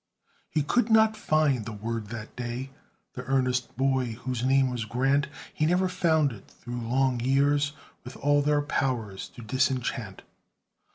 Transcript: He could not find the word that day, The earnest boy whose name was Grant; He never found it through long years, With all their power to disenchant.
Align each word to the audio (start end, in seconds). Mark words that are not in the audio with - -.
He 0.49 0.63
could 0.63 0.89
not 0.89 1.15
find 1.15 1.63
the 1.63 1.71
word 1.71 2.07
that 2.07 2.35
day, 2.35 2.71
The 3.13 3.23
earnest 3.25 3.77
boy 3.77 4.13
whose 4.13 4.43
name 4.43 4.71
was 4.71 4.83
Grant; 4.85 5.27
He 5.53 5.67
never 5.67 5.87
found 5.87 6.31
it 6.31 6.47
through 6.49 6.81
long 6.81 7.19
years, 7.19 7.73
With 8.03 8.17
all 8.17 8.41
their 8.41 8.63
power 8.63 9.15
to 9.15 9.41
disenchant. 9.43 10.23